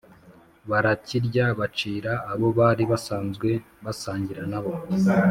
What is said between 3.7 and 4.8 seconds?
basangira na bo,